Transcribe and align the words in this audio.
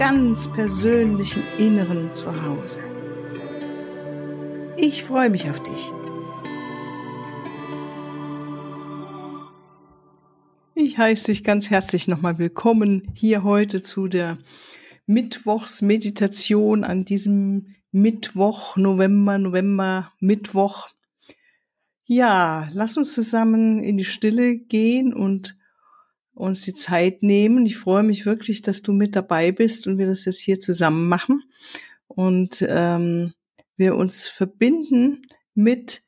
ganz 0.00 0.50
persönlichen 0.50 1.42
Inneren 1.58 2.14
zu 2.14 2.42
Hause. 2.42 2.80
Ich 4.78 5.04
freue 5.04 5.28
mich 5.28 5.50
auf 5.50 5.62
dich. 5.62 5.90
Ich 10.74 10.96
heiße 10.96 11.26
dich 11.26 11.44
ganz 11.44 11.68
herzlich 11.68 12.08
nochmal 12.08 12.38
willkommen 12.38 13.12
hier 13.12 13.44
heute 13.44 13.82
zu 13.82 14.08
der 14.08 14.38
Mittwochsmeditation 15.04 16.82
an 16.82 17.04
diesem 17.04 17.74
Mittwoch, 17.92 18.78
November, 18.78 19.36
November, 19.36 20.12
Mittwoch. 20.18 20.88
Ja, 22.06 22.70
lass 22.72 22.96
uns 22.96 23.12
zusammen 23.12 23.82
in 23.82 23.98
die 23.98 24.06
Stille 24.06 24.56
gehen 24.56 25.12
und 25.12 25.58
uns 26.40 26.62
die 26.62 26.74
Zeit 26.74 27.22
nehmen. 27.22 27.66
Ich 27.66 27.76
freue 27.76 28.02
mich 28.02 28.26
wirklich, 28.26 28.62
dass 28.62 28.82
du 28.82 28.92
mit 28.92 29.14
dabei 29.14 29.52
bist 29.52 29.86
und 29.86 29.98
wir 29.98 30.06
das 30.06 30.24
jetzt 30.24 30.40
hier 30.40 30.58
zusammen 30.58 31.08
machen 31.08 31.42
und 32.08 32.64
ähm, 32.68 33.34
wir 33.76 33.96
uns 33.96 34.26
verbinden 34.26 35.22
mit 35.54 36.02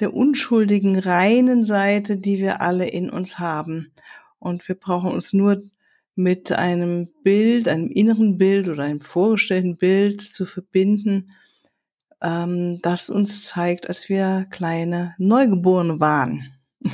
der 0.00 0.14
unschuldigen, 0.14 0.98
reinen 0.98 1.64
Seite, 1.64 2.16
die 2.16 2.38
wir 2.38 2.60
alle 2.60 2.88
in 2.88 3.10
uns 3.10 3.38
haben. 3.38 3.92
Und 4.38 4.68
wir 4.68 4.76
brauchen 4.76 5.10
uns 5.10 5.32
nur 5.32 5.62
mit 6.14 6.52
einem 6.52 7.08
Bild, 7.22 7.68
einem 7.68 7.88
inneren 7.88 8.38
Bild 8.38 8.68
oder 8.68 8.84
einem 8.84 9.00
vorgestellten 9.00 9.76
Bild 9.76 10.20
zu 10.20 10.46
verbinden, 10.46 11.30
ähm, 12.20 12.80
das 12.82 13.10
uns 13.10 13.44
zeigt, 13.44 13.88
als 13.88 14.08
wir 14.08 14.46
kleine 14.50 15.14
Neugeborene 15.18 16.00
waren. 16.00 16.52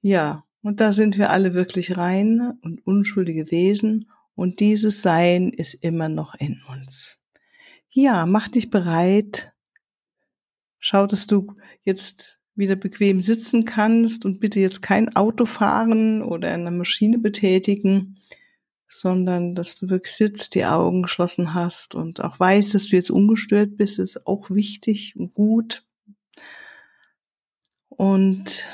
ja, 0.00 0.45
und 0.66 0.80
da 0.80 0.92
sind 0.92 1.16
wir 1.16 1.30
alle 1.30 1.54
wirklich 1.54 1.96
rein 1.96 2.58
und 2.62 2.86
unschuldige 2.86 3.50
Wesen 3.50 4.10
und 4.34 4.60
dieses 4.60 5.00
Sein 5.00 5.50
ist 5.50 5.74
immer 5.74 6.08
noch 6.08 6.34
in 6.34 6.60
uns. 6.68 7.18
Ja, 7.88 8.26
mach 8.26 8.48
dich 8.48 8.70
bereit. 8.70 9.54
Schau, 10.78 11.06
dass 11.06 11.26
du 11.26 11.54
jetzt 11.82 12.38
wieder 12.54 12.76
bequem 12.76 13.22
sitzen 13.22 13.64
kannst 13.64 14.24
und 14.24 14.40
bitte 14.40 14.60
jetzt 14.60 14.82
kein 14.82 15.14
Auto 15.14 15.46
fahren 15.46 16.22
oder 16.22 16.52
eine 16.52 16.70
Maschine 16.70 17.18
betätigen 17.18 18.16
sondern 18.88 19.54
dass 19.54 19.74
du 19.74 19.90
wirklich 19.90 20.14
sitzt, 20.14 20.54
die 20.54 20.64
Augen 20.64 21.02
geschlossen 21.02 21.54
hast 21.54 21.94
und 21.94 22.22
auch 22.22 22.38
weißt, 22.38 22.74
dass 22.74 22.86
du 22.86 22.96
jetzt 22.96 23.10
ungestört 23.10 23.76
bist, 23.76 23.98
ist 23.98 24.26
auch 24.26 24.50
wichtig 24.50 25.14
und 25.16 25.34
gut. 25.34 25.84
Und 27.88 28.66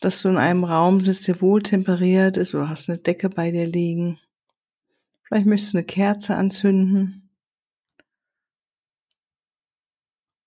dass 0.00 0.22
du 0.22 0.28
in 0.28 0.36
einem 0.36 0.64
Raum 0.64 1.00
sitzt, 1.00 1.26
der 1.28 1.40
wohl 1.40 1.62
temperiert 1.62 2.36
ist 2.36 2.54
oder 2.54 2.68
hast 2.68 2.88
eine 2.88 2.98
Decke 2.98 3.30
bei 3.30 3.50
dir 3.50 3.66
liegen. 3.66 4.18
Vielleicht 5.22 5.46
möchtest 5.46 5.74
du 5.74 5.78
eine 5.78 5.86
Kerze 5.86 6.36
anzünden. 6.36 7.30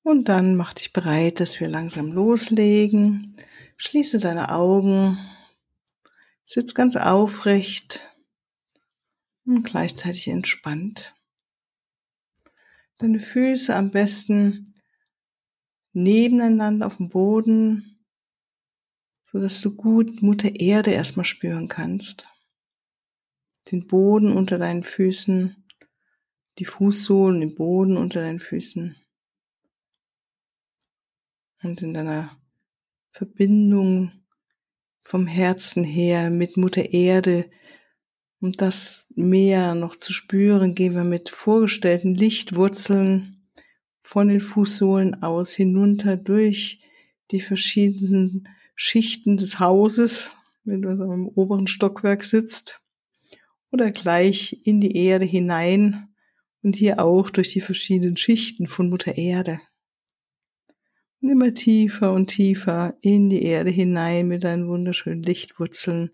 Und 0.04 0.30
dann 0.30 0.56
mach 0.56 0.74
dich 0.74 0.94
bereit, 0.94 1.40
dass 1.40 1.60
wir 1.60 1.68
langsam 1.68 2.12
loslegen. 2.12 3.36
Schließe 3.78 4.20
deine 4.20 4.52
Augen. 4.52 5.18
Sitz 6.46 6.74
ganz 6.74 6.96
aufrecht 6.96 8.10
und 9.46 9.64
gleichzeitig 9.64 10.28
entspannt. 10.30 11.16
Deine 12.98 13.20
Füße 13.20 13.76
am 13.76 13.92
besten 13.92 14.74
nebeneinander 15.94 16.88
auf 16.88 16.98
dem 16.98 17.10
Boden, 17.10 17.89
so 19.32 19.40
dass 19.40 19.62
du 19.62 19.76
gut 19.76 20.22
Mutter 20.22 20.56
Erde 20.56 20.92
erstmal 20.92 21.26
spüren 21.26 21.68
kannst. 21.68 22.28
Den 23.72 23.86
Boden 23.86 24.32
unter 24.32 24.58
deinen 24.58 24.84
Füßen, 24.84 25.66
die 26.58 26.66
Fußsohlen, 26.66 27.40
den 27.40 27.56
Boden 27.56 27.98
unter 27.98 28.22
deinen 28.22 28.40
Füßen. 28.40 28.96
Und 31.62 31.82
in 31.82 31.94
deiner 31.94 32.38
Verbindung 33.12 34.12
vom 35.04 35.28
Herzen 35.28 35.84
her 35.84 36.30
mit 36.30 36.58
Mutter 36.58 36.92
Erde 36.92 37.50
um 38.42 38.54
das 38.54 39.08
mehr 39.16 39.76
noch 39.76 39.96
zu 39.96 40.14
spüren, 40.14 40.74
gehen 40.74 40.94
wir 40.94 41.04
mit 41.04 41.30
vorgestellten 41.30 42.16
Lichtwurzeln 42.16 43.50
von 44.02 44.30
den 44.30 44.40
Fußsohlen 44.40 45.22
aus 45.22 45.52
hinunter 45.52 46.16
durch 46.16 46.82
die 47.32 47.42
verschiedenen 47.42 48.48
Schichten 48.82 49.36
des 49.36 49.60
Hauses, 49.60 50.32
wenn 50.64 50.82
du 50.82 50.88
also 50.88 51.04
im 51.04 51.28
oberen 51.28 51.68
Stockwerk 51.68 52.24
sitzt, 52.24 52.82
oder 53.72 53.92
gleich 53.92 54.62
in 54.64 54.80
die 54.80 54.96
Erde 54.96 55.26
hinein 55.26 56.08
und 56.62 56.78
hier 56.78 57.04
auch 57.04 57.30
durch 57.30 57.50
die 57.50 57.60
verschiedenen 57.60 58.16
Schichten 58.16 58.68
von 58.68 58.90
Mutter 58.90 59.18
Erde. 59.18 59.60
Und 61.20 61.30
immer 61.30 61.54
tiefer 61.54 62.14
und 62.14 62.28
tiefer 62.28 62.96
in 63.02 63.30
die 63.30 63.44
Erde 63.44 63.70
hinein 63.70 64.30
mit 64.30 64.46
deinen 64.46 64.70
wunderschönen 64.70 65.24
Lichtwurzeln 65.24 66.12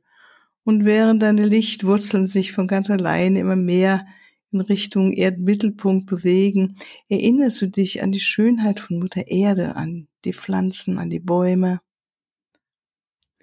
und 0.63 0.85
während 0.85 1.21
deine 1.21 1.45
Lichtwurzeln 1.45 2.25
sich 2.25 2.51
von 2.51 2.65
ganz 2.65 2.89
allein 2.89 3.35
immer 3.35 3.55
mehr 3.55 4.07
in 4.51 4.59
Richtung 4.59 5.13
Erdmittelpunkt 5.13 6.07
bewegen, 6.07 6.77
erinnerst 7.09 7.61
du 7.61 7.67
dich 7.67 8.01
an 8.01 8.11
die 8.11 8.19
Schönheit 8.19 8.79
von 8.79 8.97
Mutter 8.97 9.27
Erde, 9.27 9.75
an 9.75 10.07
die 10.23 10.33
Pflanzen, 10.33 10.97
an 10.97 11.11
die 11.11 11.19
Bäume. 11.19 11.79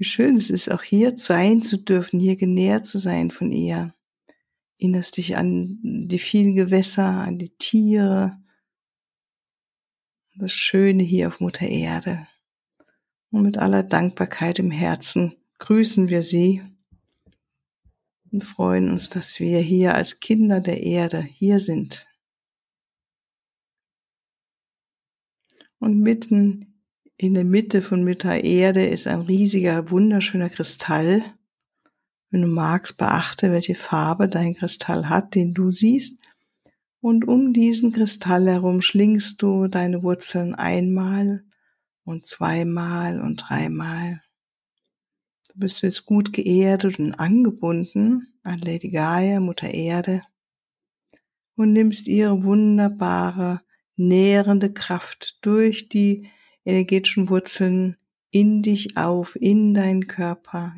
Wie 0.03 0.09
schön 0.09 0.37
es 0.37 0.51
ist, 0.51 0.69
auch 0.69 0.83
hier 0.83 1.17
sein 1.17 1.63
zu 1.63 1.79
dürfen, 1.79 2.19
hier 2.19 2.35
genährt 2.35 2.87
zu 2.87 2.99
sein 2.99 3.31
von 3.31 3.53
ihr. 3.53 3.95
Erinnerst 4.77 5.17
dich 5.17 5.37
an 5.37 5.79
die 5.81 6.19
vielen 6.19 6.57
Gewässer, 6.57 7.05
an 7.05 7.39
die 7.39 7.51
Tiere, 7.51 8.37
das 10.35 10.51
Schöne 10.51 11.05
hier 11.05 11.29
auf 11.29 11.39
Mutter 11.39 11.69
Erde. 11.69 12.27
Und 13.31 13.45
mit 13.45 13.59
aller 13.59 13.85
Dankbarkeit 13.85 14.59
im 14.59 14.73
Herzen 14.73 15.37
grüßen 15.61 16.09
wir 16.09 16.25
sie 16.25 16.65
und 18.33 18.43
freuen 18.43 18.91
uns, 18.91 19.09
dass 19.09 19.39
wir 19.39 19.61
hier 19.61 19.95
als 19.95 20.19
Kinder 20.19 20.59
der 20.59 20.83
Erde 20.83 21.21
hier 21.21 21.61
sind. 21.61 22.09
Und 25.79 26.01
mitten 26.01 26.72
in 27.17 27.35
der 27.35 27.45
Mitte 27.45 27.83
von 27.83 28.05
Mutter 28.05 28.43
Erde 28.43 28.85
ist 28.85 29.07
ein 29.07 29.21
riesiger, 29.21 29.91
wunderschöner 29.91 30.51
Kristall. 30.51 31.25
Wenn 32.31 32.43
du 32.43 32.49
magst, 32.49 32.97
beachte, 32.99 33.53
welche 33.53 33.75
Farbe 33.75 34.29
dein 34.29 34.55
Kristall 34.55 35.09
hat, 35.09 35.35
den 35.35 35.55
du 35.55 35.71
siehst. 35.71 36.21
Und 37.01 37.27
um 37.27 37.53
diesen 37.53 37.93
Kristall 37.93 38.47
herum 38.47 38.81
schlingst 38.81 39.43
du 39.43 39.67
deine 39.67 40.03
Wurzeln 40.03 40.55
einmal 40.55 41.45
und 42.05 42.27
zweimal 42.27 43.21
und 43.21 43.37
dreimal. 43.37 44.23
Du 45.53 45.61
bist 45.61 45.83
jetzt 45.83 46.07
gut 46.07 46.33
geerdet 46.33 46.99
und 46.99 47.15
angebunden 47.15 48.33
an 48.43 48.59
Lady 48.59 48.89
Gaia, 48.89 49.41
Mutter 49.41 49.73
Erde, 49.73 50.23
und 51.57 51.73
nimmst 51.73 52.09
ihre 52.09 52.43
wunderbare, 52.43 53.61
nährende 53.97 54.73
Kraft 54.73 55.45
durch 55.45 55.89
die 55.89 56.31
energetischen 56.65 57.29
Wurzeln 57.29 57.97
in 58.31 58.63
dich 58.63 58.97
auf, 58.97 59.37
in 59.37 59.75
deinen 59.75 60.07
Körper. 60.07 60.75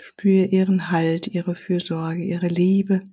Spür 0.00 0.46
ihren 0.46 0.90
Halt, 0.90 1.26
ihre 1.28 1.54
Fürsorge, 1.54 2.22
ihre 2.22 2.48
Liebe. 2.48 3.08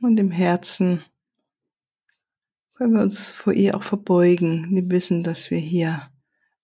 Und 0.00 0.18
im 0.18 0.30
Herzen 0.30 1.04
können 2.74 2.94
wir 2.94 3.02
uns 3.02 3.30
vor 3.30 3.52
ihr 3.52 3.76
auch 3.76 3.82
verbeugen. 3.82 4.74
Wir 4.74 4.90
wissen, 4.90 5.22
dass 5.22 5.50
wir 5.50 5.58
hier 5.58 6.10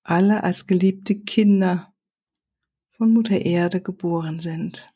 alle 0.02 0.42
als 0.42 0.66
geliebte 0.66 1.20
Kinder 1.20 1.92
von 2.92 3.12
Mutter 3.12 3.38
Erde 3.38 3.82
geboren 3.82 4.38
sind. 4.38 4.90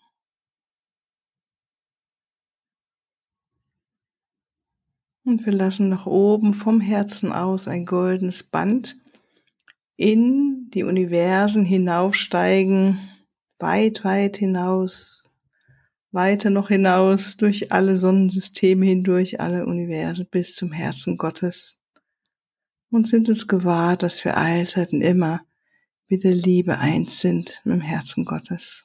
Und 5.25 5.45
wir 5.45 5.53
lassen 5.53 5.89
nach 5.89 6.07
oben 6.07 6.55
vom 6.55 6.81
Herzen 6.81 7.33
aus 7.33 7.69
ein 7.69 7.85
goldenes 7.85 8.43
Band 8.43 8.97
in 9.97 10.71
die 10.71 10.85
Universen 10.85 11.65
hinaufsteigen, 11.65 12.99
weit, 13.59 14.05
weit 14.05 14.39
hinaus, 14.39 15.29
weiter 16.11 16.51
noch 16.51 16.69
hinaus 16.69 17.37
durch 17.37 17.71
alle 17.71 17.97
Sonnensysteme 17.97 18.87
hindurch, 18.87 19.41
alle 19.41 19.67
Universen 19.67 20.27
bis 20.31 20.55
zum 20.55 20.73
Herzen 20.73 21.17
Gottes 21.17 21.79
und 22.91 23.07
sind 23.07 23.29
uns 23.29 23.47
gewahr, 23.47 23.97
dass 23.97 24.25
wir 24.25 24.37
allzeiten 24.37 25.01
immer 25.01 25.43
mit 26.09 26.25
der 26.25 26.35
Liebe 26.35 26.79
eins 26.79 27.21
sind 27.21 27.61
mit 27.65 27.75
dem 27.75 27.81
Herzen 27.81 28.25
Gottes. 28.25 28.85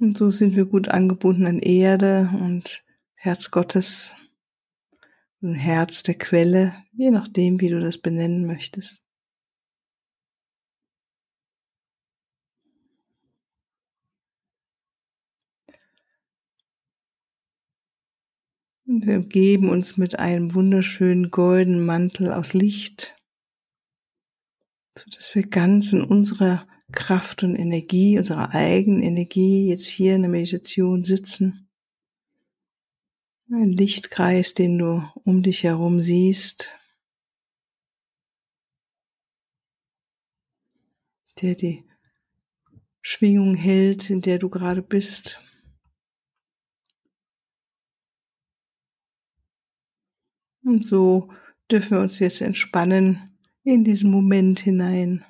Und 0.00 0.16
so 0.16 0.30
sind 0.30 0.56
wir 0.56 0.64
gut 0.64 0.88
angebunden 0.88 1.44
an 1.44 1.58
Erde 1.58 2.30
und 2.40 2.82
Herz 3.12 3.50
Gottes 3.50 4.16
und 5.42 5.54
Herz 5.54 6.02
der 6.02 6.14
Quelle, 6.14 6.74
je 6.92 7.10
nachdem, 7.10 7.60
wie 7.60 7.68
du 7.68 7.80
das 7.80 7.98
benennen 7.98 8.46
möchtest. 8.46 9.02
Und 18.86 19.06
wir 19.06 19.18
geben 19.18 19.68
uns 19.68 19.98
mit 19.98 20.18
einem 20.18 20.54
wunderschönen 20.54 21.30
goldenen 21.30 21.84
Mantel 21.84 22.32
aus 22.32 22.54
Licht, 22.54 23.16
so 24.96 25.10
dass 25.14 25.34
wir 25.34 25.46
ganz 25.46 25.92
in 25.92 26.02
unserer 26.02 26.66
Kraft 26.92 27.42
und 27.42 27.56
Energie, 27.56 28.18
unserer 28.18 28.54
eigenen 28.54 29.02
Energie 29.02 29.68
jetzt 29.68 29.86
hier 29.86 30.16
in 30.16 30.22
der 30.22 30.30
Meditation 30.30 31.04
sitzen. 31.04 31.68
Ein 33.52 33.72
Lichtkreis, 33.72 34.54
den 34.54 34.78
du 34.78 35.02
um 35.24 35.42
dich 35.42 35.64
herum 35.64 36.00
siehst, 36.00 36.78
der 41.40 41.54
die 41.54 41.84
Schwingung 43.02 43.54
hält, 43.54 44.10
in 44.10 44.20
der 44.20 44.38
du 44.38 44.48
gerade 44.48 44.82
bist. 44.82 45.40
Und 50.62 50.86
so 50.86 51.32
dürfen 51.70 51.96
wir 51.96 52.00
uns 52.00 52.18
jetzt 52.18 52.40
entspannen 52.40 53.36
in 53.64 53.84
diesen 53.84 54.10
Moment 54.10 54.60
hinein. 54.60 55.24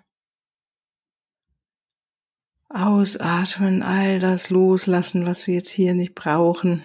Ausatmen, 2.87 3.83
all 3.83 4.19
das 4.19 4.51
loslassen, 4.51 5.27
was 5.27 5.47
wir 5.47 5.55
jetzt 5.55 5.71
hier 5.71 5.95
nicht 5.95 6.15
brauchen. 6.15 6.83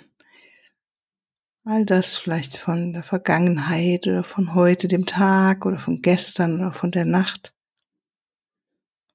All 1.64 1.86
das 1.86 2.18
vielleicht 2.18 2.58
von 2.58 2.94
der 2.94 3.04
Vergangenheit 3.04 4.06
oder 4.08 4.24
von 4.24 4.54
heute, 4.54 4.88
dem 4.88 5.06
Tag 5.06 5.66
oder 5.66 5.80
von 5.80 6.02
gestern 6.02 6.60
oder 6.60 6.72
von 6.72 6.92
der 6.92 7.06
Nacht. 7.06 7.54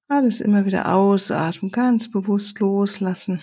Alles 0.08 0.40
immer 0.40 0.64
wieder 0.64 0.92
ausatmen, 0.92 1.70
ganz 1.70 2.10
bewusst 2.10 2.58
loslassen. 2.58 3.40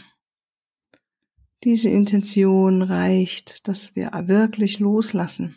Diese 1.64 1.90
Intention 1.90 2.82
reicht, 2.82 3.68
dass 3.68 3.96
wir 3.96 4.12
wirklich 4.26 4.80
loslassen. 4.80 5.56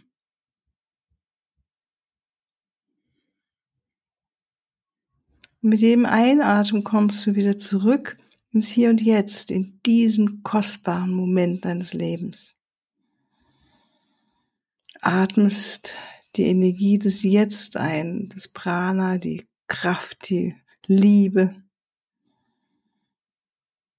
Mit 5.63 5.81
jedem 5.81 6.07
Einatmen 6.07 6.85
kommst 6.85 7.27
du 7.27 7.35
wieder 7.35 7.59
zurück 7.59 8.17
ins 8.51 8.69
Hier 8.69 8.89
und 8.89 9.03
Jetzt, 9.03 9.51
in 9.51 9.81
diesen 9.85 10.43
kostbaren 10.43 11.13
Moment 11.13 11.67
deines 11.67 11.93
Lebens. 11.93 12.57
Atmest 15.03 15.97
die 16.37 16.45
Energie 16.45 16.99
des 16.99 17.23
Jetzt 17.23 17.77
ein, 17.77 18.29
das 18.31 18.49
Prana, 18.49 19.19
die 19.19 19.47
Kraft, 19.67 20.31
die 20.31 20.57
Liebe, 20.87 21.55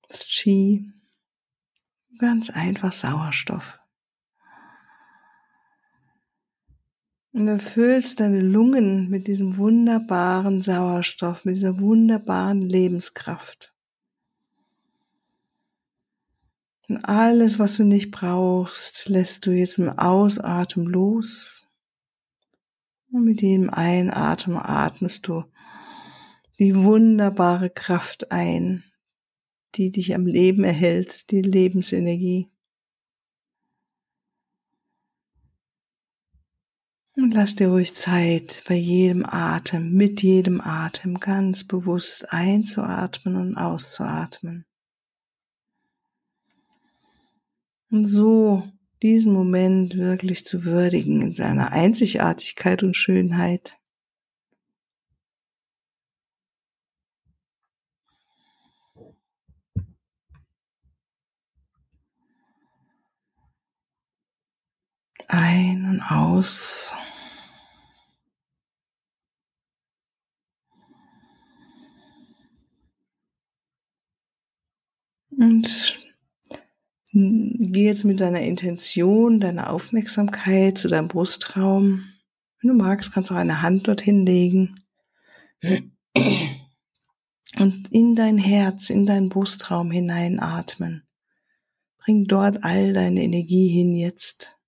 das 0.08 0.26
Chi, 0.26 0.92
ganz 2.18 2.50
einfach 2.50 2.92
Sauerstoff. 2.92 3.81
Und 7.34 7.48
erfüllst 7.48 8.20
deine 8.20 8.42
Lungen 8.42 9.10
mit 9.10 9.28
diesem 9.28 9.58
wunderbaren 9.58 10.62
Sauerstoff, 10.62 11.46
mit 11.46 11.56
dieser 11.56 11.80
wunderbaren 11.80 12.62
Lebenskraft. 12.62 13.74
Und 16.90 17.06
alles, 17.06 17.58
was 17.58 17.78
du 17.78 17.86
nicht 17.86 18.12
brauchst, 18.12 19.08
lässt 19.08 19.46
du 19.46 19.52
jetzt 19.52 19.78
im 19.78 19.88
Ausatmen 19.88 20.88
los. 20.88 21.66
Und 23.14 23.24
mit 23.24 23.42
jedem 23.42 23.70
Einatmen 23.70 24.58
atmest 24.58 25.26
du 25.28 25.46
die 26.60 26.76
wunderbare 26.76 27.70
Kraft 27.70 28.32
ein, 28.32 28.84
die 29.76 29.90
dich 29.90 30.14
am 30.14 30.26
Leben 30.26 30.64
erhält, 30.64 31.32
die 31.32 31.42
Lebensenergie. 31.42 32.51
Und 37.22 37.36
lass 37.36 37.54
dir 37.54 37.68
ruhig 37.68 37.94
Zeit, 37.94 38.64
bei 38.68 38.74
jedem 38.74 39.24
Atem, 39.24 39.94
mit 39.94 40.24
jedem 40.24 40.60
Atem 40.60 41.20
ganz 41.20 41.64
bewusst 41.64 42.34
einzuatmen 42.34 43.36
und 43.36 43.56
auszuatmen. 43.58 44.66
Und 47.92 48.06
so 48.06 48.64
diesen 49.04 49.34
Moment 49.34 49.98
wirklich 49.98 50.46
zu 50.46 50.66
würdigen 50.66 51.22
in 51.22 51.36
seiner 51.36 51.72
Einzigartigkeit 51.72 52.82
und 52.82 52.98
Schönheit. 52.98 53.78
Ein 65.28 65.86
und 65.88 66.02
aus. 66.02 66.96
Und 75.42 76.00
geh 77.14 77.86
jetzt 77.86 78.04
mit 78.04 78.22
deiner 78.22 78.42
Intention, 78.42 79.40
deiner 79.40 79.72
Aufmerksamkeit 79.72 80.78
zu 80.78 80.88
deinem 80.88 81.08
Brustraum. 81.08 82.06
Wenn 82.62 82.68
du 82.68 82.76
magst, 82.76 83.12
kannst 83.12 83.32
du 83.32 83.34
auch 83.34 83.40
eine 83.40 83.64
Hand 83.64 83.88
dorthin 83.88 84.24
legen. 84.24 84.86
Und 87.58 87.92
in 87.92 88.16
dein 88.16 88.38
Herz, 88.38 88.92
in 88.92 89.08
deinen 89.08 89.30
Brustraum 89.30 89.90
hineinatmen. 89.90 91.08
Bring 91.98 92.26
dort 92.26 92.64
all 92.64 92.94
deine 92.94 93.24
Energie 93.24 93.68
hin 93.68 93.96
jetzt. 93.96 94.60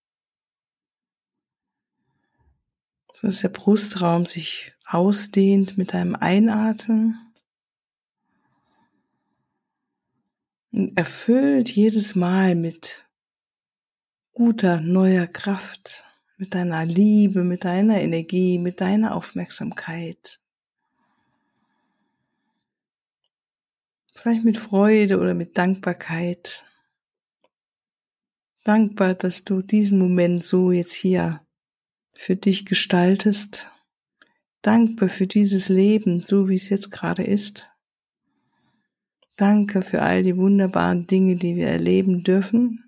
So 3.14 3.28
dass 3.28 3.42
der 3.42 3.50
Brustraum 3.50 4.26
sich 4.26 4.74
ausdehnt 4.86 5.78
mit 5.78 5.94
deinem 5.94 6.16
Einatmen 6.16 7.33
erfüllt 10.96 11.70
jedes 11.70 12.16
Mal 12.16 12.56
mit 12.56 13.06
guter, 14.34 14.82
neuer 14.82 15.28
Kraft, 15.28 16.06
mit 16.38 16.56
deiner 16.56 16.86
Liebe, 16.86 17.44
mit 17.44 17.64
deiner 17.64 18.02
Energie, 18.02 18.58
mit 18.58 18.82
deiner 18.82 19.16
Aufmerksamkeit. 19.16 20.40
Vielleicht 24.14 24.44
mit 24.44 24.58
Freude 24.58 25.20
oder 25.20 25.34
mit 25.34 25.58
Dankbarkeit. 25.58 26.66
Dankbar, 28.64 29.14
dass 29.14 29.44
du 29.44 29.62
diesen 29.62 30.00
Moment 30.00 30.44
so 30.44 30.72
jetzt 30.72 30.94
hier 30.94 31.46
für 32.14 32.36
dich 32.36 32.66
gestaltest. 32.66 33.70
Dankbar 34.62 35.10
für 35.10 35.28
dieses 35.28 35.70
Leben, 35.70 36.22
so 36.22 36.48
wie 36.48 36.56
es 36.56 36.70
jetzt 36.70 36.90
gerade 36.90 37.24
ist. 37.24 37.70
Danke 39.36 39.82
für 39.82 40.02
all 40.04 40.22
die 40.22 40.38
wunderbaren 40.38 41.08
Dinge, 41.08 41.36
die 41.36 41.56
wir 41.56 41.68
erleben 41.68 42.24
dürfen. 42.24 42.84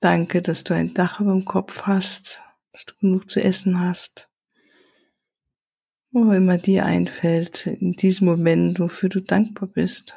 Danke, 0.00 0.40
dass 0.40 0.64
du 0.64 0.74
ein 0.74 0.94
Dach 0.94 1.20
über 1.20 1.32
dem 1.32 1.44
Kopf 1.44 1.82
hast, 1.82 2.42
dass 2.72 2.86
du 2.86 2.94
genug 3.00 3.28
zu 3.28 3.42
essen 3.42 3.80
hast. 3.80 4.30
Wo 6.10 6.32
immer 6.32 6.56
dir 6.56 6.86
einfällt, 6.86 7.66
in 7.66 7.92
diesem 7.92 8.26
Moment, 8.26 8.80
wofür 8.80 9.10
du 9.10 9.20
dankbar 9.20 9.68
bist. 9.68 10.16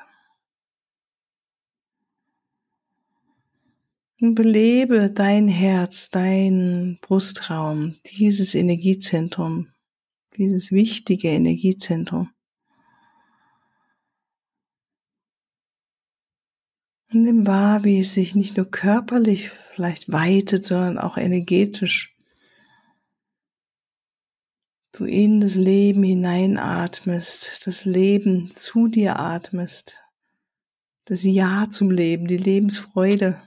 Und 4.22 4.36
belebe 4.36 5.10
dein 5.12 5.48
Herz, 5.48 6.10
dein 6.10 6.98
Brustraum, 7.01 7.96
dieses 8.05 8.53
Energiezentrum, 8.55 9.69
dieses 10.38 10.72
wichtige 10.72 11.29
Energiezentrum. 11.29 12.29
Und 17.11 17.23
nimm 17.23 17.47
wahr, 17.47 17.83
wie 17.83 17.99
es 17.99 18.13
sich 18.13 18.35
nicht 18.35 18.57
nur 18.57 18.69
körperlich 18.69 19.49
vielleicht 19.49 20.11
weitet, 20.11 20.63
sondern 20.63 20.97
auch 20.99 21.17
energetisch. 21.17 22.15
du 24.99 25.05
in 25.05 25.39
das 25.39 25.55
Leben 25.55 26.03
hineinatmest, 26.03 27.65
das 27.65 27.85
Leben 27.85 28.51
zu 28.51 28.87
dir 28.89 29.17
atmest, 29.17 29.97
das 31.05 31.23
Ja 31.23 31.67
zum 31.69 31.89
Leben, 31.89 32.27
die 32.27 32.37
Lebensfreude. 32.37 33.41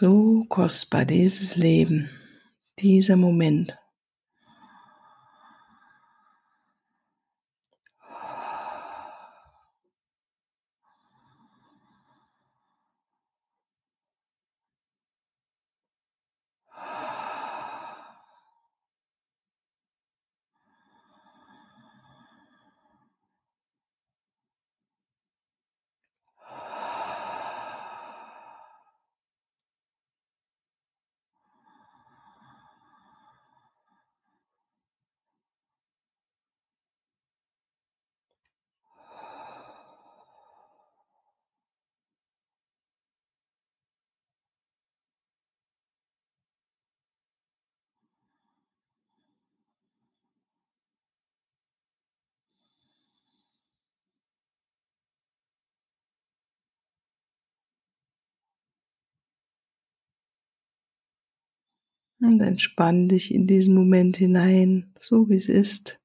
So 0.00 0.46
kostbar 0.48 1.04
dieses 1.04 1.56
Leben, 1.56 2.08
dieser 2.78 3.16
Moment. 3.16 3.79
Und 62.20 62.40
entspann 62.40 63.08
dich 63.08 63.34
in 63.34 63.46
diesen 63.46 63.74
Moment 63.74 64.16
hinein, 64.18 64.92
so 64.98 65.28
wie 65.28 65.36
es 65.36 65.48
ist. 65.48 66.00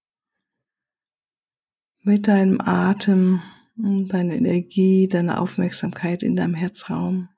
Mit 2.04 2.28
deinem 2.28 2.62
Atem 2.62 3.42
und 3.78 4.08
deiner 4.10 4.36
Energie, 4.36 5.08
deiner 5.10 5.42
Aufmerksamkeit 5.42 6.24
in 6.24 6.36
deinem 6.36 6.54
Herzraum. 6.54 7.30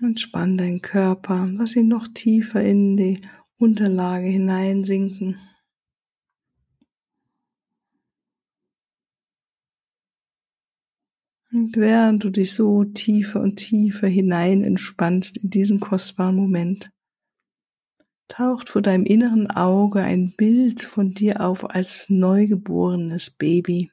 Entspann 0.00 0.58
deinen 0.58 0.82
Körper, 0.82 1.48
lass 1.50 1.74
ihn 1.76 1.88
noch 1.88 2.06
tiefer 2.06 2.62
in 2.62 2.96
die 2.96 3.20
Unterlage 3.58 4.26
hineinsinken. 4.26 5.38
Und 11.54 11.76
während 11.76 12.24
du 12.24 12.30
dich 12.30 12.52
so 12.52 12.82
tiefer 12.82 13.40
und 13.40 13.54
tiefer 13.54 14.08
hinein 14.08 14.64
entspannst 14.64 15.36
in 15.36 15.50
diesen 15.50 15.78
kostbaren 15.78 16.34
Moment, 16.34 16.90
taucht 18.26 18.68
vor 18.68 18.82
deinem 18.82 19.04
inneren 19.04 19.48
Auge 19.52 20.00
ein 20.00 20.34
Bild 20.36 20.82
von 20.82 21.12
dir 21.12 21.40
auf 21.40 21.70
als 21.70 22.10
neugeborenes 22.10 23.30
Baby. 23.30 23.92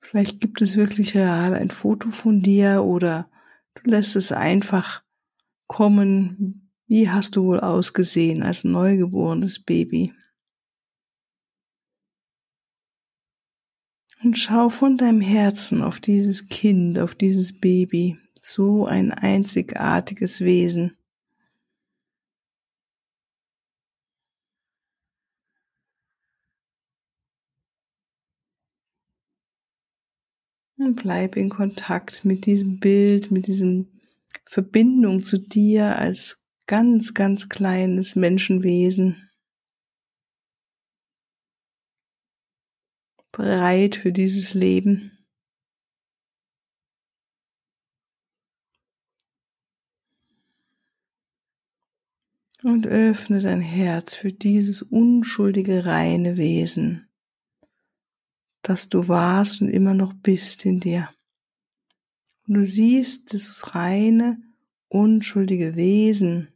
Vielleicht 0.00 0.40
gibt 0.40 0.60
es 0.60 0.74
wirklich 0.74 1.14
real 1.14 1.54
ein 1.54 1.70
Foto 1.70 2.10
von 2.10 2.42
dir 2.42 2.82
oder 2.82 3.30
du 3.74 3.88
lässt 3.88 4.16
es 4.16 4.32
einfach 4.32 5.04
kommen. 5.68 6.72
Wie 6.88 7.08
hast 7.08 7.36
du 7.36 7.44
wohl 7.44 7.60
ausgesehen 7.60 8.42
als 8.42 8.64
neugeborenes 8.64 9.62
Baby? 9.62 10.12
Und 14.24 14.38
schau 14.38 14.68
von 14.68 14.96
deinem 14.96 15.20
Herzen 15.20 15.82
auf 15.82 15.98
dieses 15.98 16.48
Kind, 16.48 16.98
auf 17.00 17.16
dieses 17.16 17.58
Baby, 17.58 18.18
so 18.38 18.86
ein 18.86 19.10
einzigartiges 19.10 20.40
Wesen. 20.42 20.96
Und 30.76 30.96
bleib 30.96 31.36
in 31.36 31.48
Kontakt 31.48 32.24
mit 32.24 32.46
diesem 32.46 32.78
Bild, 32.78 33.32
mit 33.32 33.48
diesem 33.48 33.88
Verbindung 34.44 35.24
zu 35.24 35.38
dir 35.38 35.98
als 35.98 36.44
ganz, 36.66 37.14
ganz 37.14 37.48
kleines 37.48 38.14
Menschenwesen. 38.14 39.21
Bereit 43.32 43.96
für 43.96 44.12
dieses 44.12 44.54
Leben. 44.54 45.18
Und 52.62 52.86
öffne 52.86 53.40
dein 53.40 53.60
Herz 53.60 54.14
für 54.14 54.30
dieses 54.30 54.82
unschuldige, 54.82 55.84
reine 55.84 56.36
Wesen, 56.36 57.08
das 58.62 58.88
du 58.88 59.08
warst 59.08 59.62
und 59.62 59.68
immer 59.68 59.94
noch 59.94 60.12
bist 60.12 60.64
in 60.64 60.78
dir. 60.78 61.08
Und 62.46 62.54
du 62.54 62.64
siehst 62.64 63.34
das 63.34 63.74
reine, 63.74 64.40
unschuldige 64.86 65.74
Wesen, 65.74 66.52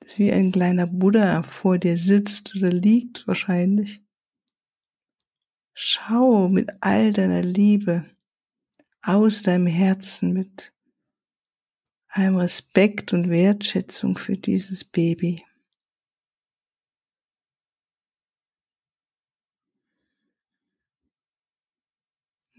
das 0.00 0.18
wie 0.18 0.32
ein 0.32 0.50
kleiner 0.50 0.88
Buddha 0.88 1.44
vor 1.44 1.78
dir 1.78 1.96
sitzt 1.96 2.56
oder 2.56 2.72
liegt 2.72 3.28
wahrscheinlich. 3.28 4.02
Schau 5.92 6.48
mit 6.48 6.70
all 6.82 7.12
deiner 7.12 7.42
Liebe 7.42 8.08
aus 9.02 9.42
deinem 9.42 9.66
Herzen 9.66 10.32
mit 10.32 10.72
allem 12.06 12.36
Respekt 12.36 13.12
und 13.12 13.28
Wertschätzung 13.28 14.16
für 14.16 14.36
dieses 14.36 14.84
Baby. 14.84 15.44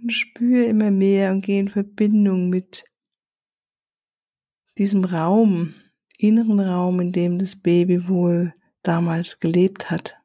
Und 0.02 0.12
spüre 0.12 0.66
immer 0.66 0.92
mehr 0.92 1.32
und 1.32 1.40
geh 1.40 1.60
in 1.60 1.70
Verbindung 1.70 2.50
mit 2.50 2.84
diesem 4.78 5.06
Raum, 5.06 5.74
inneren 6.18 6.60
Raum, 6.60 7.00
in 7.00 7.14
dem 7.14 7.40
das 7.40 7.56
Baby 7.56 8.10
wohl 8.10 8.54
damals 8.84 9.40
gelebt 9.40 9.90
hat. 9.90 10.21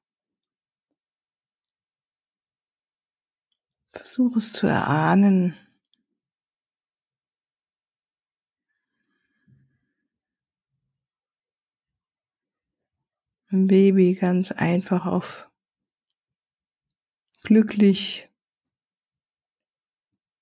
Versuch 3.96 4.36
es 4.36 4.52
zu 4.52 4.66
erahnen. 4.66 5.56
Ein 13.48 13.68
Baby 13.68 14.14
ganz 14.14 14.52
einfach 14.52 15.06
auf 15.06 15.48
glücklich, 17.42 18.28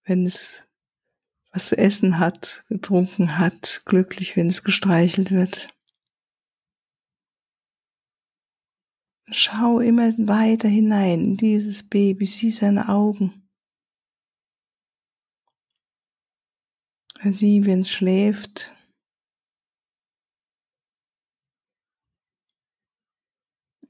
wenn 0.04 0.26
es 0.26 0.66
was 1.52 1.68
zu 1.68 1.78
essen 1.78 2.18
hat, 2.18 2.64
getrunken 2.68 3.38
hat, 3.38 3.82
glücklich, 3.84 4.37
wenn 4.37 4.49
es 4.49 4.64
gestreichelt 4.64 5.30
wird. 5.30 5.68
Schau 9.30 9.78
immer 9.80 10.12
weiter 10.18 10.68
hinein 10.68 11.20
in 11.20 11.37
dieses 11.37 11.88
Baby, 11.88 12.26
sieh 12.26 12.50
seine 12.50 12.88
Augen. 12.88 13.44
Sie, 17.33 17.64
wenn 17.64 17.81
es 17.81 17.90
schläft, 17.90 18.75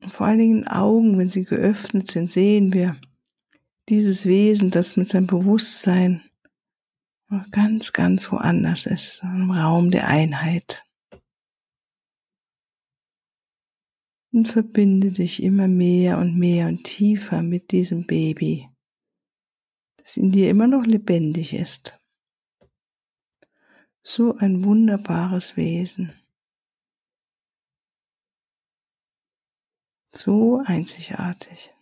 vor 0.08 0.26
allen 0.26 0.38
Dingen 0.38 0.68
Augen, 0.68 1.18
wenn 1.18 1.30
sie 1.30 1.44
geöffnet 1.44 2.10
sind, 2.10 2.32
sehen 2.32 2.72
wir 2.72 3.00
dieses 3.88 4.26
Wesen, 4.26 4.70
das 4.70 4.96
mit 4.96 5.08
seinem 5.10 5.26
Bewusstsein 5.26 6.22
ganz, 7.50 7.92
ganz 7.92 8.30
woanders 8.30 8.86
ist, 8.86 9.22
im 9.22 9.50
Raum 9.50 9.90
der 9.90 10.08
Einheit. 10.08 10.84
Und 14.32 14.48
verbinde 14.48 15.12
dich 15.12 15.42
immer 15.42 15.68
mehr 15.68 16.18
und 16.18 16.36
mehr 16.36 16.66
und 16.66 16.84
tiefer 16.84 17.42
mit 17.42 17.70
diesem 17.70 18.06
Baby, 18.06 18.68
das 19.96 20.16
in 20.16 20.32
dir 20.32 20.50
immer 20.50 20.66
noch 20.66 20.84
lebendig 20.84 21.54
ist. 21.54 21.96
So 24.06 24.36
ein 24.36 24.64
wunderbares 24.64 25.56
Wesen. 25.56 26.12
So 30.12 30.62
einzigartig. 30.62 31.72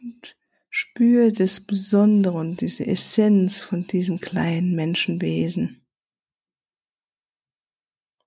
Und 0.00 0.34
spür 0.70 1.30
das 1.30 1.60
Besondere 1.60 2.38
und 2.38 2.62
diese 2.62 2.86
Essenz 2.86 3.62
von 3.62 3.86
diesem 3.86 4.18
kleinen 4.18 4.74
Menschenwesen. 4.74 5.83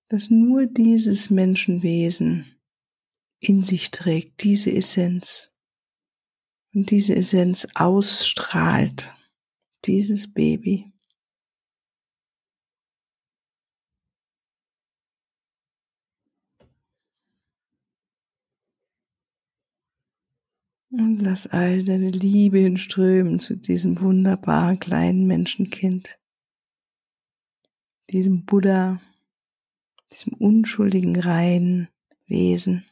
Dass 0.10 0.30
nur 0.30 0.66
dieses 0.66 1.30
Menschenwesen 1.30 2.58
in 3.40 3.64
sich 3.64 3.92
trägt, 3.92 4.44
diese 4.44 4.72
Essenz. 4.74 5.54
Und 6.74 6.92
diese 6.92 7.16
Essenz 7.16 7.68
ausstrahlt, 7.76 9.14
dieses 9.86 10.32
Baby. 10.32 10.92
Und 20.90 21.20
lass 21.22 21.48
all 21.48 21.84
deine 21.84 22.10
Liebe 22.10 22.60
hinströmen 22.60 23.40
zu 23.40 23.56
diesem 23.56 24.00
wunderbaren 24.00 24.80
kleinen 24.80 25.28
Menschenkind, 25.28 26.18
diesem 28.10 28.46
Buddha, 28.46 29.02
diesem 30.12 30.34
unschuldigen, 30.34 31.20
reinen 31.20 31.90
Wesen. 32.26 32.86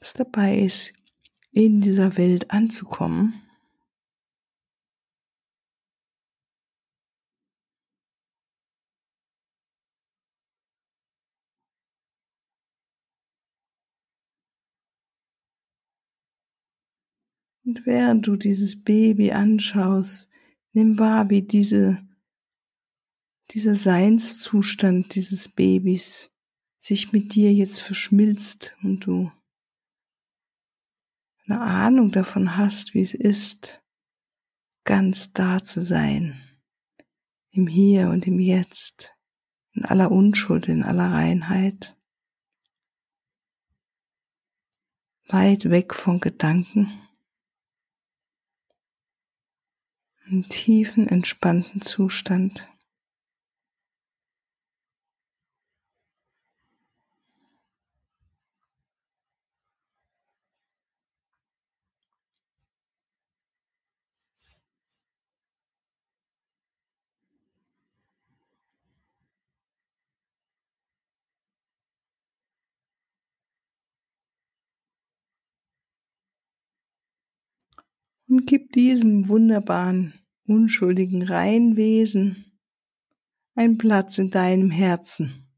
Das 0.00 0.12
dabei 0.12 0.58
ist, 0.58 0.92
in 1.50 1.80
dieser 1.80 2.16
Welt 2.16 2.50
anzukommen 2.50 3.43
Und 17.74 17.86
während 17.86 18.28
du 18.28 18.36
dieses 18.36 18.84
Baby 18.84 19.32
anschaust, 19.32 20.30
nimm 20.74 20.96
wahr, 20.96 21.28
wie 21.28 21.42
diese, 21.42 22.06
dieser 23.50 23.74
Seinszustand 23.74 25.16
dieses 25.16 25.48
Babys 25.48 26.30
sich 26.78 27.12
mit 27.12 27.34
dir 27.34 27.52
jetzt 27.52 27.80
verschmilzt 27.80 28.76
und 28.84 29.00
du 29.06 29.32
eine 31.46 31.60
Ahnung 31.60 32.12
davon 32.12 32.56
hast, 32.56 32.94
wie 32.94 33.00
es 33.00 33.12
ist, 33.12 33.82
ganz 34.84 35.32
da 35.32 35.60
zu 35.60 35.82
sein, 35.82 36.40
im 37.50 37.66
Hier 37.66 38.10
und 38.10 38.24
im 38.28 38.38
Jetzt, 38.38 39.16
in 39.72 39.84
aller 39.84 40.12
Unschuld, 40.12 40.68
in 40.68 40.84
aller 40.84 41.10
Reinheit, 41.10 41.96
weit 45.26 45.70
weg 45.70 45.92
von 45.92 46.20
Gedanken 46.20 47.00
einen 50.34 50.48
tiefen, 50.48 51.06
entspannten 51.06 51.80
Zustand. 51.80 52.68
Und 78.26 78.46
gib 78.46 78.72
diesem 78.72 79.28
wunderbaren 79.28 80.23
unschuldigen 80.46 81.22
Reinwesen 81.22 82.58
ein 83.54 83.78
Platz 83.78 84.18
in 84.18 84.30
deinem 84.30 84.70
Herzen. 84.70 85.48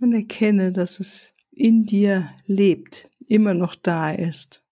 Und 0.00 0.12
erkenne, 0.12 0.72
dass 0.72 1.00
es 1.00 1.34
in 1.50 1.84
dir 1.84 2.34
lebt, 2.46 3.10
immer 3.26 3.52
noch 3.52 3.74
da 3.74 4.12
ist. 4.12 4.64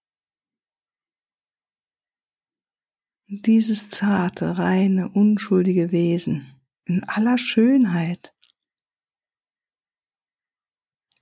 Und 3.27 3.45
dieses 3.45 3.89
zarte, 3.89 4.57
reine, 4.57 5.09
unschuldige 5.09 5.91
Wesen 5.91 6.57
in 6.85 7.03
aller 7.03 7.37
Schönheit 7.37 8.33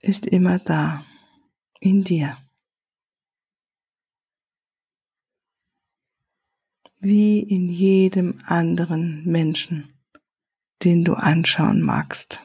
ist 0.02 0.28
immer 0.28 0.60
da 0.60 1.04
in 1.86 2.04
dir. 2.04 2.38
Wie 7.00 7.42
in 7.42 7.70
jedem 7.70 8.42
anderen 8.46 9.24
Menschen, 9.26 9.94
den 10.84 11.04
du 11.04 11.14
anschauen 11.14 11.82
magst. 11.84 12.42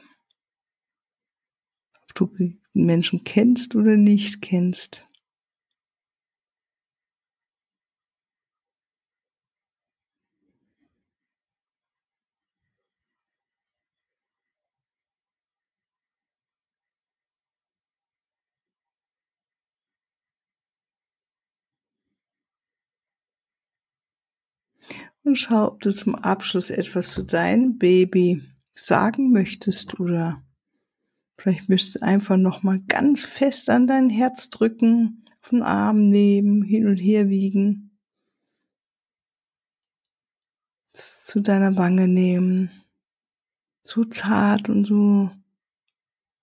Ob 2.03 2.13
du 2.13 2.53
Menschen 2.73 3.23
kennst 3.23 3.73
oder 3.73 3.97
nicht 3.97 4.43
kennst. 4.43 5.07
Und 25.23 25.35
schau, 25.35 25.67
ob 25.67 25.81
du 25.81 25.91
zum 25.91 26.15
Abschluss 26.15 26.69
etwas 26.69 27.11
zu 27.11 27.23
deinem 27.23 27.77
Baby 27.77 28.43
sagen 28.73 29.31
möchtest 29.31 29.99
oder 29.99 30.43
vielleicht 31.37 31.69
müsstest 31.69 32.01
du 32.01 32.05
einfach 32.05 32.37
noch 32.37 32.63
mal 32.63 32.79
ganz 32.87 33.21
fest 33.21 33.69
an 33.69 33.87
dein 33.87 34.09
Herz 34.09 34.49
drücken, 34.49 35.25
auf 35.41 35.49
den 35.49 35.63
Arm 35.63 36.09
nehmen, 36.09 36.63
hin 36.63 36.87
und 36.87 36.97
her 36.97 37.29
wiegen, 37.29 37.97
zu 40.93 41.39
deiner 41.39 41.77
Wange 41.77 42.07
nehmen, 42.07 42.69
so 43.83 44.03
zart 44.03 44.69
und 44.69 44.85
so 44.85 45.31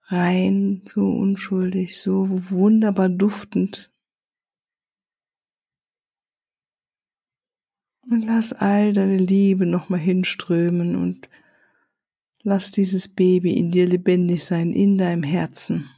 rein, 0.05 0.83
so 0.87 1.03
unschuldig, 1.03 2.01
so 2.01 2.27
wunderbar 2.31 3.09
duftend. 3.09 3.93
Und 8.11 8.23
lass 8.25 8.55
all 8.55 8.95
deine 8.95 9.19
Liebe 9.19 9.67
nochmal 9.67 10.01
hinströmen 10.01 10.97
und 10.97 11.29
lass 12.43 12.71
dieses 12.71 13.09
Baby 13.09 13.55
in 13.55 13.71
dir 13.71 13.87
lebendig 13.87 14.45
sein, 14.45 14.73
in 14.73 14.97
deinem 14.97 15.23
Herzen. 15.23 15.91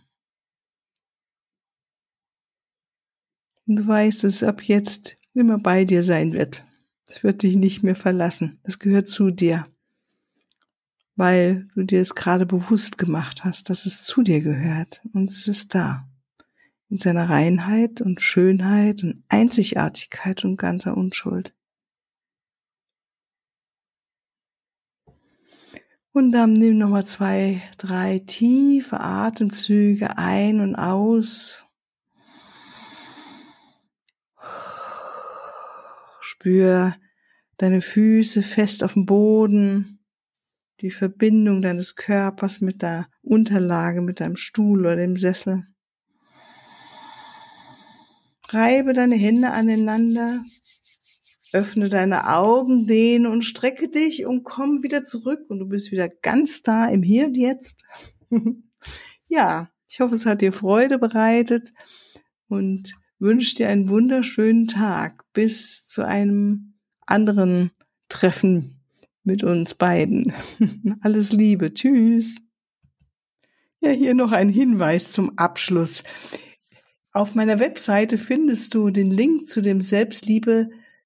Und 3.67 3.77
du 3.77 3.87
weißt, 3.87 4.25
dass 4.25 4.35
es 4.35 4.43
ab 4.43 4.63
jetzt 4.63 5.19
immer 5.35 5.59
bei 5.59 5.85
dir 5.85 6.03
sein 6.03 6.33
wird. 6.33 6.65
Es 7.07 7.23
wird 7.23 7.43
dich 7.43 7.57
nicht 7.57 7.85
mehr 7.85 7.95
verlassen. 7.95 8.59
Es 8.65 8.81
gehört 8.81 9.09
zu 9.09 9.31
dir. 9.31 9.67
Weil 11.15 11.69
du 11.77 11.85
dir 11.85 12.01
es 12.01 12.17
gerade 12.17 12.47
bewusst 12.47 12.99
gemacht 12.99 13.45
hast, 13.45 13.71
dass 13.71 13.87
es 13.87 14.05
zu 14.05 14.23
dir 14.23 14.41
gehört. 14.41 15.03
Und 15.13 15.31
es 15.31 15.47
ist 15.47 15.77
da. 15.77 16.09
In 16.89 16.99
seiner 16.99 17.31
Reinheit 17.31 18.01
und 18.01 18.21
Schönheit 18.21 19.05
und 19.05 19.23
Einzigartigkeit 19.29 20.45
und 20.45 20.57
ganzer 20.57 20.97
Unschuld. 20.97 21.55
Und 26.13 26.33
dann 26.33 26.55
nimm 26.55 26.79
nochmal 26.79 27.07
zwei, 27.07 27.63
drei 27.79 28.19
tiefe 28.19 28.99
Atemzüge 28.99 30.19
ein 30.19 30.61
und 30.61 30.75
aus. 30.75 31.65
Spür 36.21 36.97
deine 37.59 37.83
Füße 37.83 38.43
fest 38.43 38.83
auf 38.83 38.95
dem 38.95 39.07
Boden, 39.07 40.01
die 40.81 40.91
Verbindung 40.91 41.63
deines 41.63 41.95
Körpers 41.95 42.61
mit 42.61 42.83
der 42.83 43.07
Unterlage, 43.23 44.01
mit 44.01 44.19
deinem 44.19 44.37
Stuhl 44.37 44.81
oder 44.81 44.97
dem 44.97 45.17
Sessel. 45.17 45.67
Reibe 48.49 48.95
deine 48.95 49.15
Hände 49.15 49.51
aneinander 49.51 50.43
öffne 51.53 51.89
deine 51.89 52.29
Augen, 52.29 52.87
dehne 52.87 53.31
und 53.31 53.43
strecke 53.43 53.89
dich 53.89 54.27
und 54.27 54.45
komm 54.45 54.83
wieder 54.83 55.05
zurück 55.05 55.47
und 55.49 55.59
du 55.59 55.67
bist 55.67 55.91
wieder 55.91 56.09
ganz 56.09 56.63
da 56.63 56.87
im 56.87 57.03
Hier 57.03 57.27
und 57.27 57.37
Jetzt. 57.37 57.85
ja, 59.29 59.71
ich 59.89 60.01
hoffe, 60.01 60.15
es 60.15 60.27
hat 60.27 60.41
dir 60.41 60.53
Freude 60.53 60.99
bereitet 60.99 61.73
und 62.49 62.95
wünsche 63.19 63.57
dir 63.57 63.69
einen 63.69 63.89
wunderschönen 63.89 64.67
Tag 64.67 65.25
bis 65.33 65.87
zu 65.87 66.07
einem 66.07 66.75
anderen 67.07 67.71
Treffen 68.09 68.81
mit 69.25 69.43
uns 69.43 69.75
beiden. 69.75 70.33
Alles 71.01 71.33
Liebe. 71.33 71.75
Tschüss. 71.75 72.37
Ja, 73.81 73.91
hier 73.91 74.15
noch 74.15 74.33
ein 74.33 74.49
Hinweis 74.49 75.13
zum 75.13 75.39
Abschluss. 75.39 76.05
Auf 77.13 77.35
meiner 77.35 77.59
Webseite 77.59 78.19
findest 78.19 78.75
du 78.75 78.91
den 78.91 79.11
Link 79.11 79.47
zu 79.47 79.61
dem 79.61 79.83
Selbstliebe 79.83 80.71